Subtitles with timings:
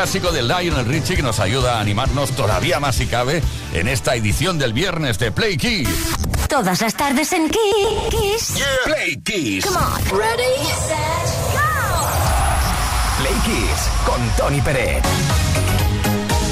[0.00, 3.42] clásico de Lionel Richie que nos ayuda a animarnos todavía más si cabe
[3.74, 5.90] en esta edición del viernes de Play Kiss.
[6.48, 8.64] Todas las tardes en Kiss.
[8.86, 9.66] Play Kiss.
[9.66, 10.18] Come on.
[10.18, 10.56] Ready,
[10.88, 10.96] set,
[11.52, 11.60] go.
[13.18, 15.02] Play Kiss con Tony Pérez.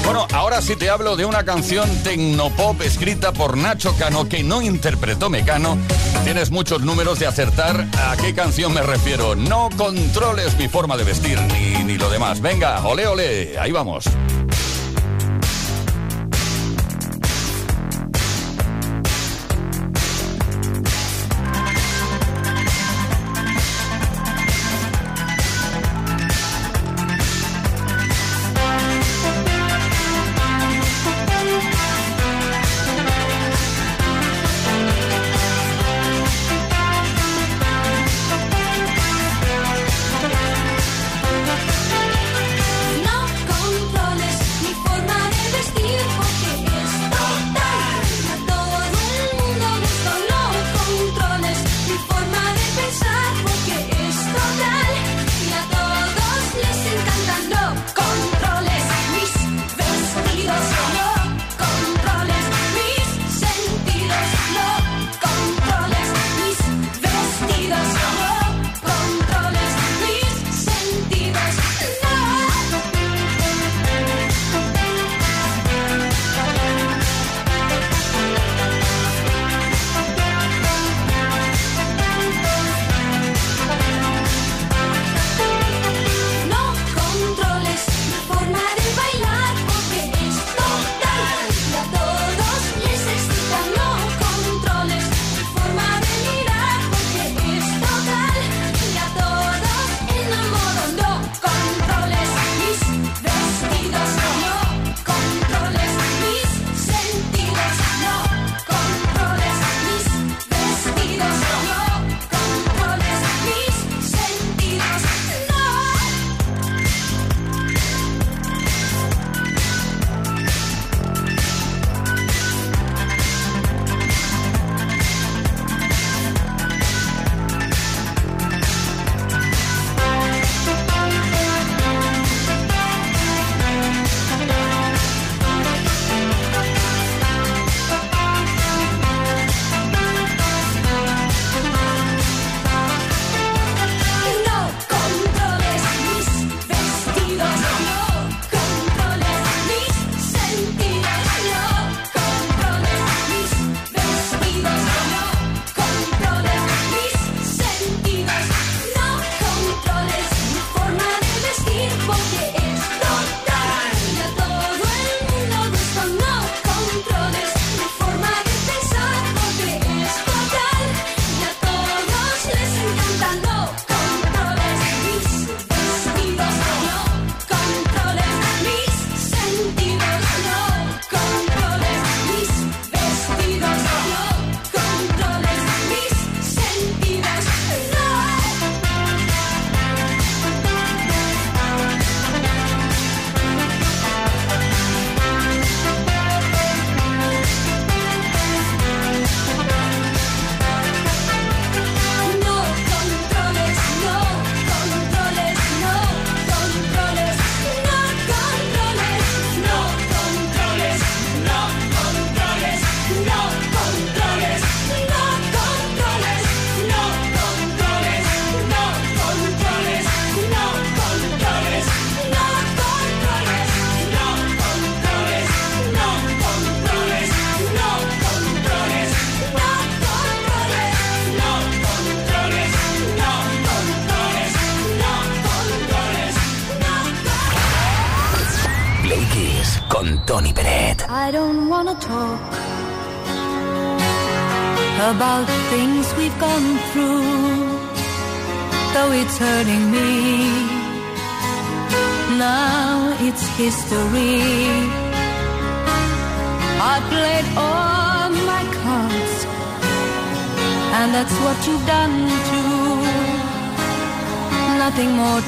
[0.09, 4.59] Bueno, ahora sí te hablo de una canción tecnopop escrita por Nacho Cano que no
[4.59, 5.77] interpretó Mecano.
[6.23, 9.35] Tienes muchos números de acertar a qué canción me refiero.
[9.35, 12.41] No controles mi forma de vestir ni, ni lo demás.
[12.41, 14.05] Venga, ole, ole, ahí vamos.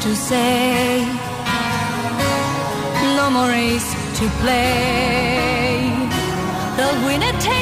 [0.02, 1.06] To say.
[3.16, 5.94] No more race to play.
[6.76, 7.61] The winner takes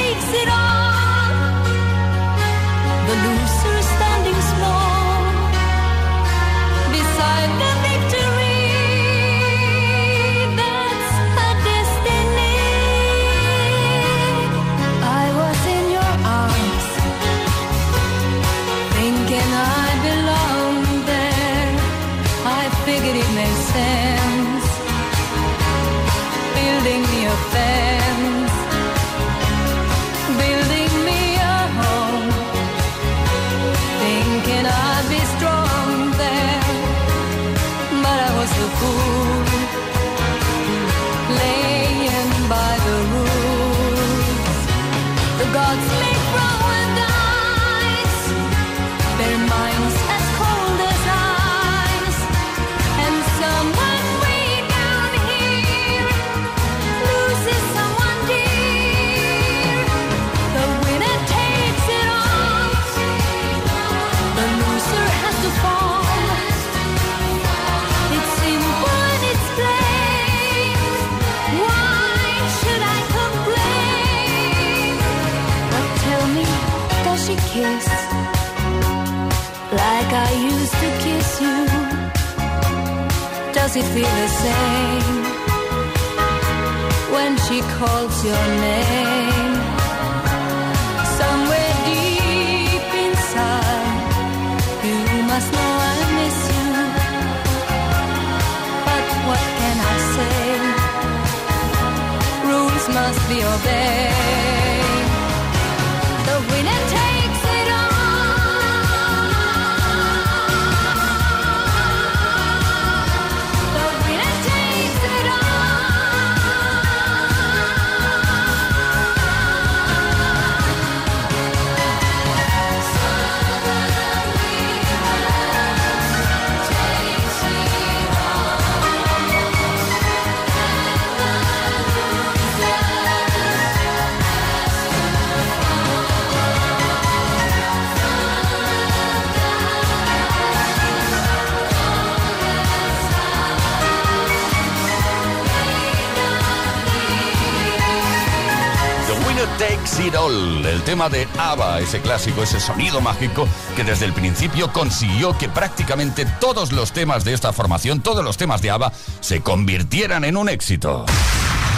[150.80, 153.46] el tema de ABBA, ese clásico, ese sonido mágico
[153.76, 158.38] que desde el principio consiguió que prácticamente todos los temas de esta formación, todos los
[158.38, 161.04] temas de ABBA, se convirtieran en un éxito.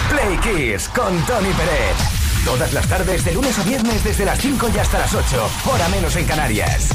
[0.09, 1.97] Play Kiss con Tony Pérez.
[2.44, 5.88] Todas las tardes, de lunes a viernes, desde las 5 y hasta las 8, hora
[5.88, 6.88] menos en Canarias.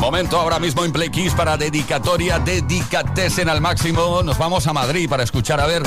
[0.00, 4.22] Momento ahora mismo en Play Kiss para dedicatoria, dedicatesen al máximo.
[4.24, 5.82] Nos vamos a Madrid para escuchar a ver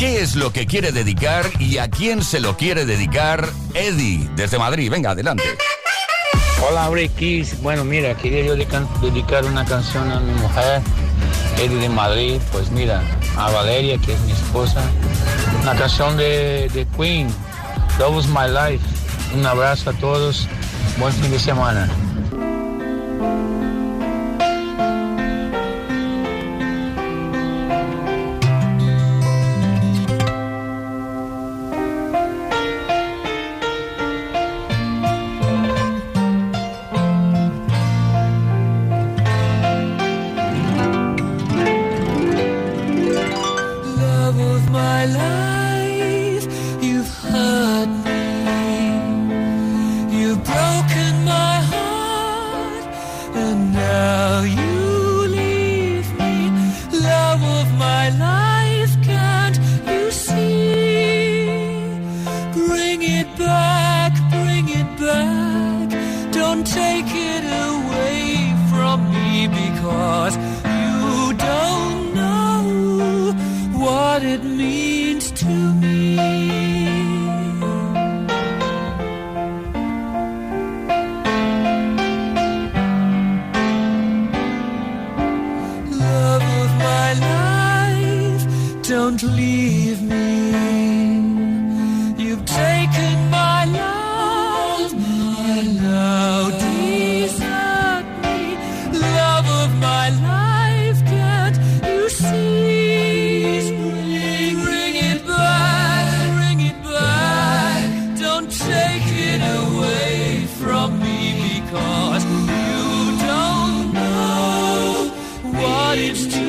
[0.00, 4.58] qué es lo que quiere dedicar y a quién se lo quiere dedicar Eddie desde
[4.58, 4.90] Madrid.
[4.90, 5.44] Venga, adelante.
[6.66, 7.60] Hola, Breakis.
[7.60, 10.80] Bueno, mira, quería yo dedicar una canción a mi mujer,
[11.58, 12.40] Eddie de Madrid.
[12.50, 13.02] Pues mira,
[13.36, 14.80] a Valeria, que es mi esposa.
[15.60, 17.28] Una canción de, de Queen,
[17.98, 18.82] was My Life.
[19.36, 20.48] Un abrazo a todos.
[20.98, 21.90] Buen fin de semana.
[116.12, 116.39] It's to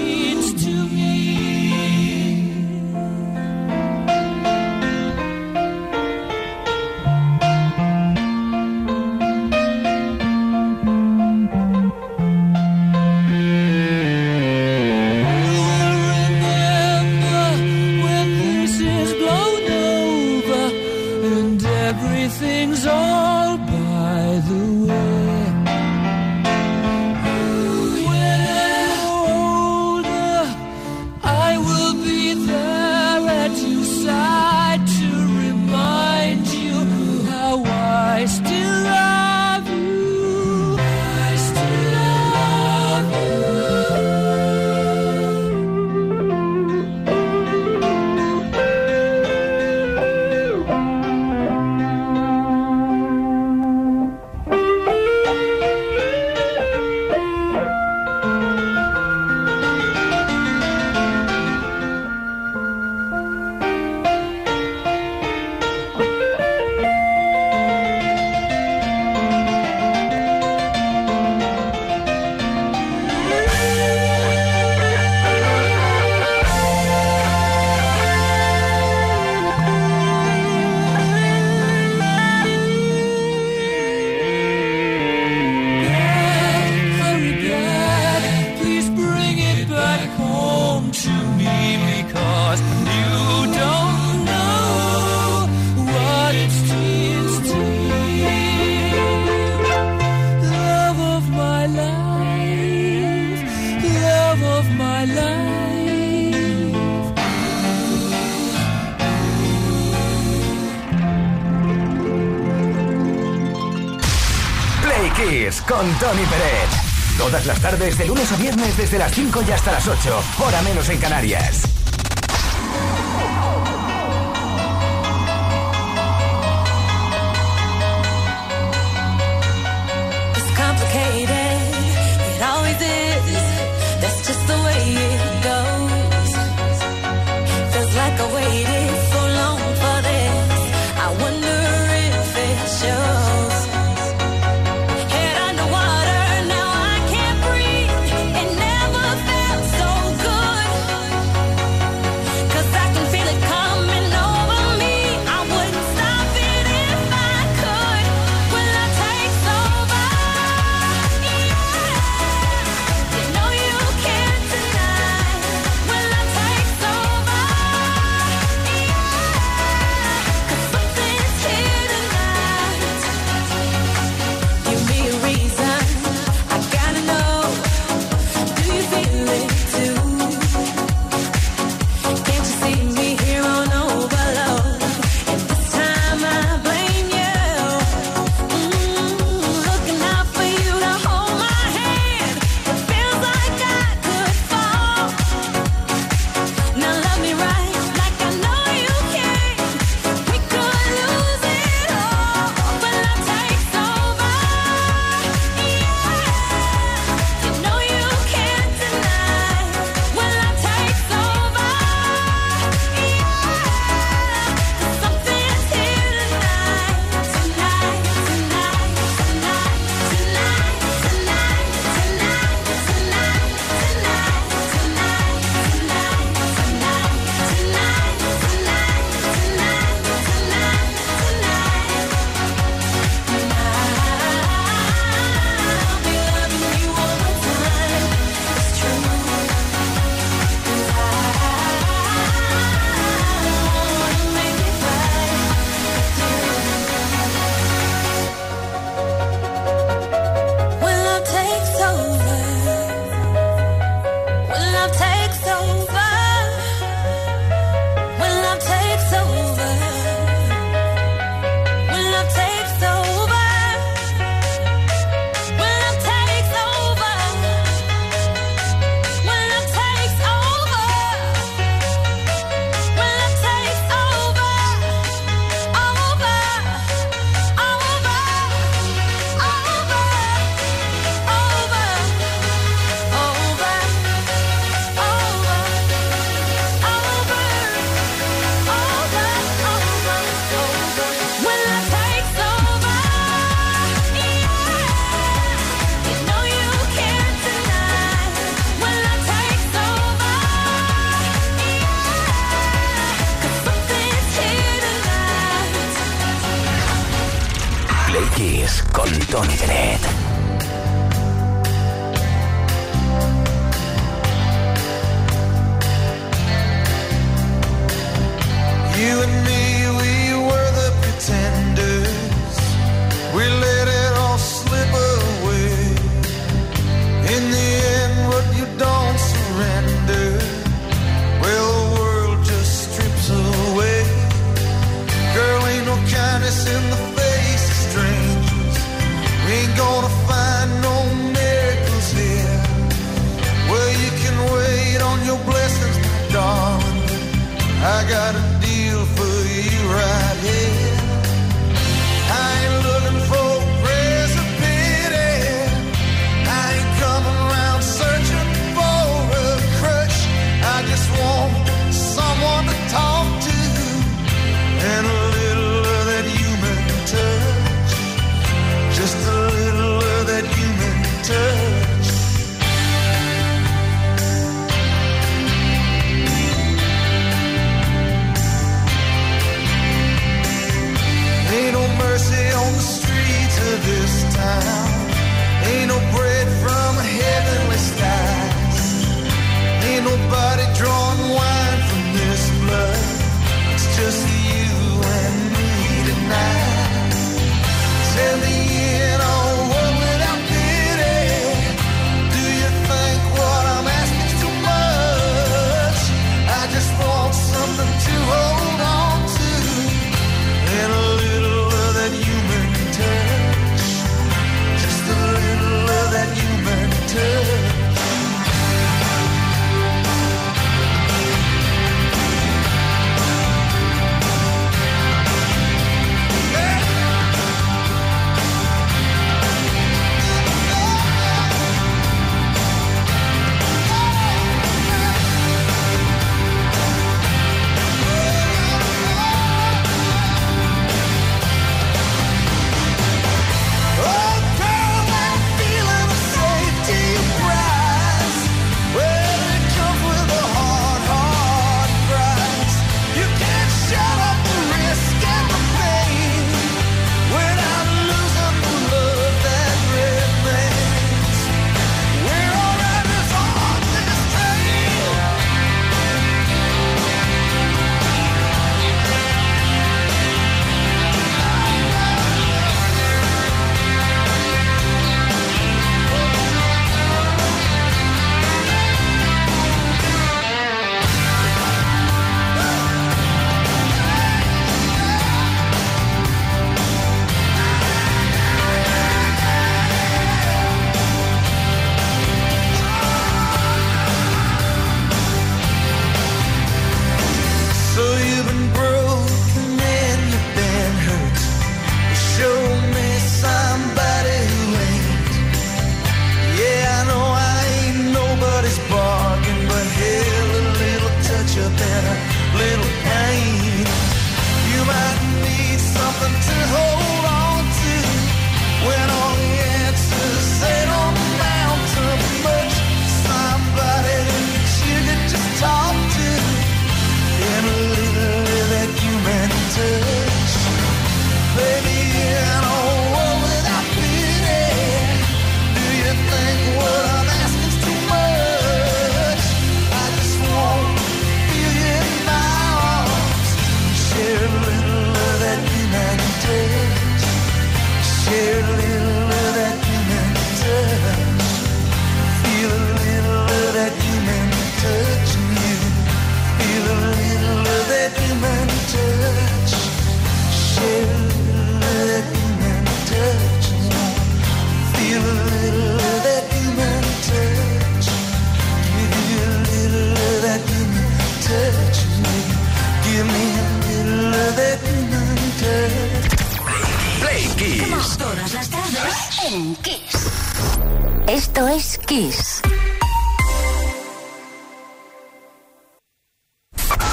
[115.82, 117.18] con Tony Pérez.
[117.18, 120.62] Todas las tardes, de lunes a viernes, desde las 5 y hasta las 8, hora
[120.62, 121.71] menos en Canarias.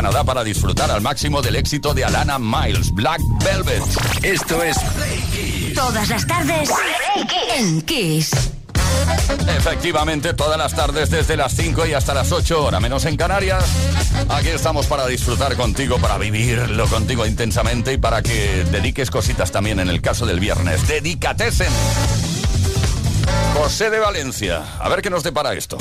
[0.00, 3.82] Canadá para disfrutar al máximo del éxito de Alana Miles, Black Velvet.
[4.22, 4.74] Esto es
[5.74, 6.70] Todas las tardes
[7.54, 8.30] en Kiss.
[9.58, 13.62] Efectivamente, todas las tardes desde las 5 y hasta las 8, hora menos en Canarias.
[14.30, 19.80] Aquí estamos para disfrutar contigo, para vivirlo contigo intensamente y para que dediques cositas también
[19.80, 20.88] en el caso del viernes.
[20.88, 21.70] Dedicatesen.
[23.52, 24.62] José de Valencia.
[24.78, 25.76] A ver qué nos depara esto.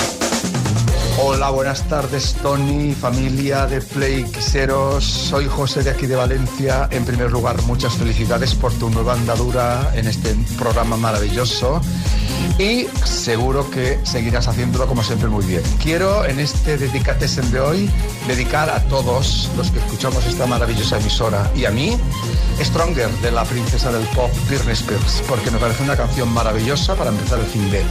[1.22, 5.04] Hola, buenas tardes, Tony, familia de Play Quiseros.
[5.04, 6.88] Soy José de aquí de Valencia.
[6.92, 11.82] En primer lugar, muchas felicidades por tu nueva andadura en este programa maravilloso.
[12.58, 15.62] Y seguro que seguirás haciéndolo como siempre muy bien.
[15.82, 17.90] Quiero en este Dedicatesen de hoy
[18.28, 21.98] dedicar a todos los que escuchamos esta maravillosa emisora y a mí
[22.62, 27.10] Stronger de la princesa del pop Britney Spears, porque me parece una canción maravillosa para
[27.10, 27.84] empezar el fin de.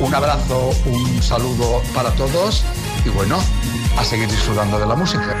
[0.00, 2.64] Un abrazo, un saludo para todos
[3.04, 3.38] y bueno,
[3.96, 5.40] a seguir disfrutando de la música.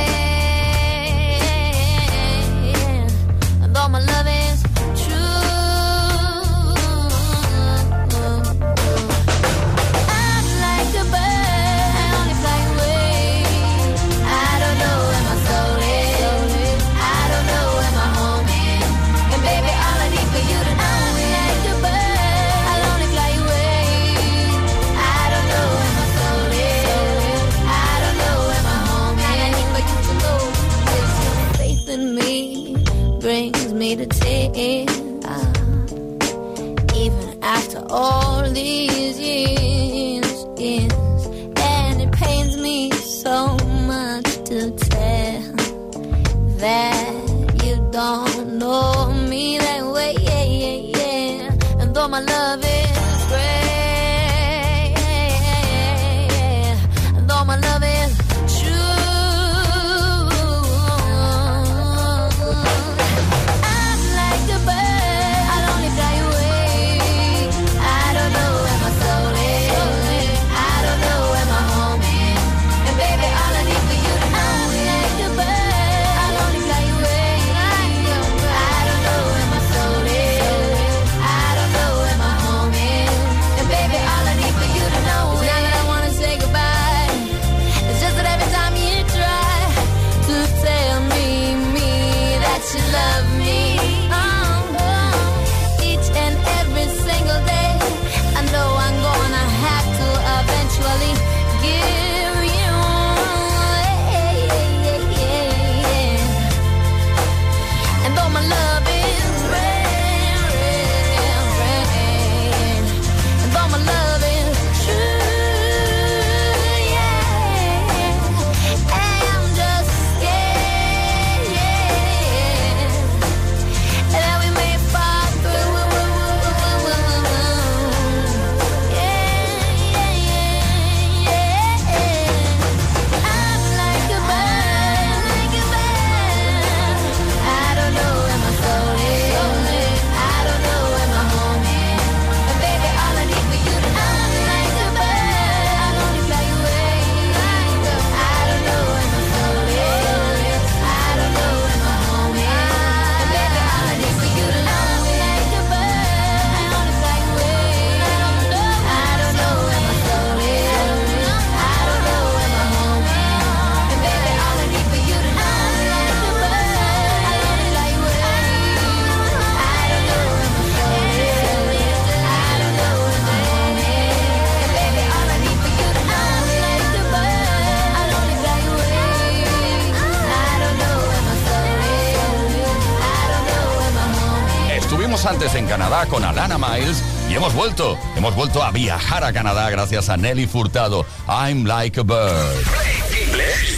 [187.29, 191.05] Y hemos vuelto, hemos vuelto a viajar a Canadá gracias a Nelly Furtado.
[191.27, 192.65] I'm like a bird.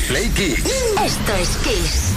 [0.07, 0.63] Play Kiss.
[1.03, 2.13] Esto es Kiss.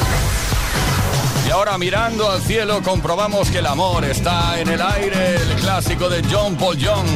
[1.46, 6.10] Y ahora mirando al cielo comprobamos que el amor está en el aire, el clásico
[6.10, 7.06] de John Paul Young.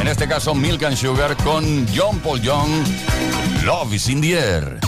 [0.00, 2.84] En este caso Milk and Sugar con John Paul Young.
[3.64, 4.83] Love is in the air.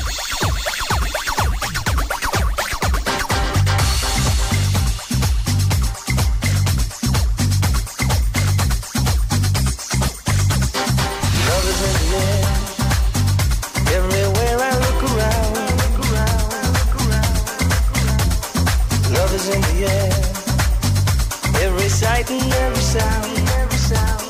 [22.17, 24.26] light and every sound, every sound.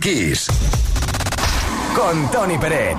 [0.00, 0.46] Kiss
[1.94, 2.96] con Tony Peret.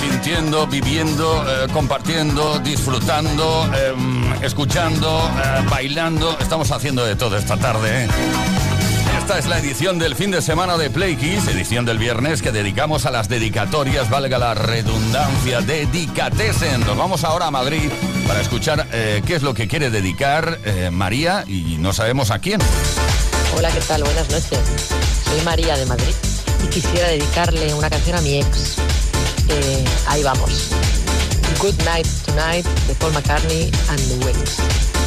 [0.00, 3.94] Sintiendo, viviendo, eh, compartiendo, disfrutando, eh,
[4.42, 6.36] escuchando, eh, bailando.
[6.40, 8.04] Estamos haciendo de todo esta tarde.
[8.04, 8.08] ¿eh?
[9.24, 12.52] Esta es la edición del fin de semana de Play Kiss, edición del viernes que
[12.52, 16.80] dedicamos a las dedicatorias, valga la redundancia, dedicatesen.
[16.80, 17.90] Nos vamos ahora a Madrid
[18.26, 22.38] para escuchar eh, qué es lo que quiere dedicar eh, María y no sabemos a
[22.38, 22.60] quién.
[23.56, 24.02] Hola, ¿qué tal?
[24.02, 24.58] Buenas noches.
[25.24, 26.14] Soy María de Madrid
[26.64, 28.78] y quisiera dedicarle una canción a mi ex.
[29.48, 30.70] Eh, ahí vamos.
[31.60, 34.56] Good Night Tonight de Paul McCartney and the Wings.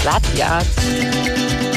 [0.04, 1.77] Gracias.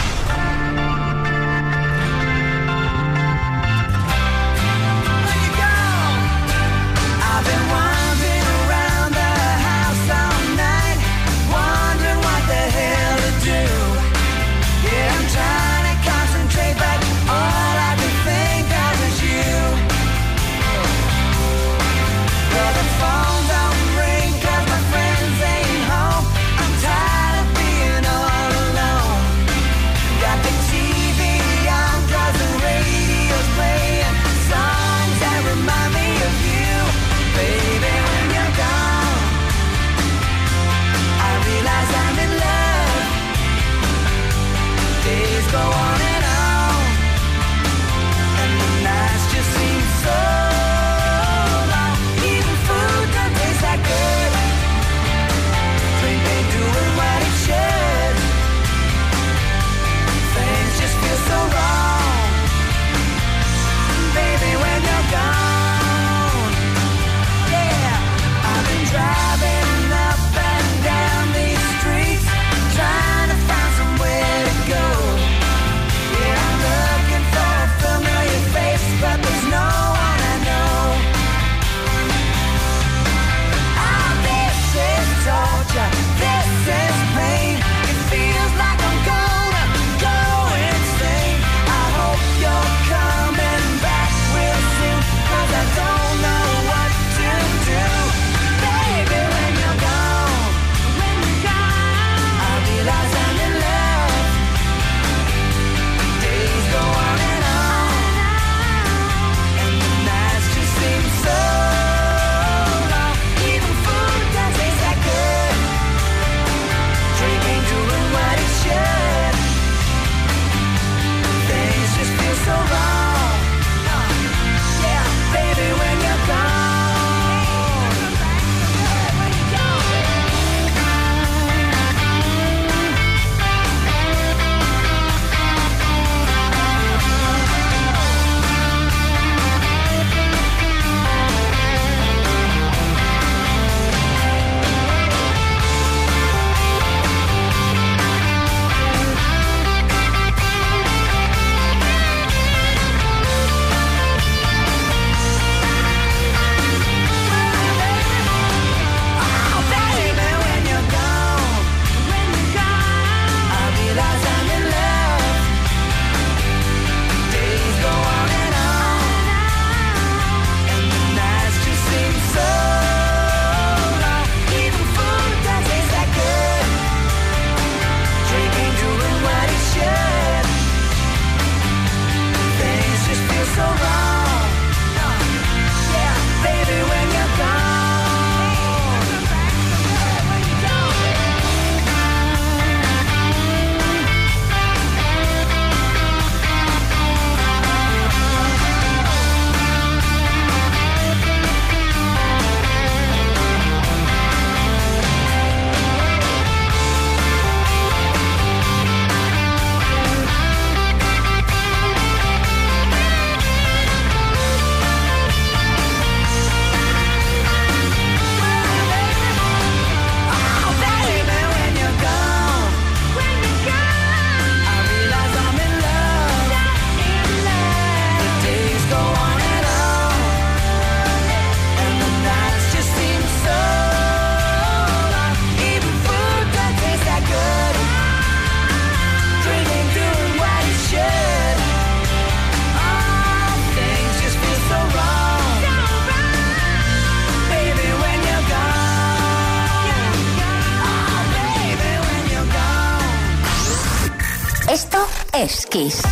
[255.71, 256.10] Kiss.